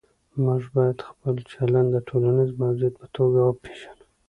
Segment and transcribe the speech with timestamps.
[0.43, 4.03] موږ باید خپل چلند د ټولنیز موجود په توګه وپېژنو.